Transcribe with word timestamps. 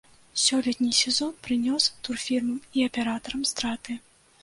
Сёлетні 0.43 0.89
сезон 1.01 1.35
прынёс 1.49 1.83
турфірмам 2.09 2.59
і 2.77 2.89
аператарам 2.91 3.41
страты. 3.55 4.03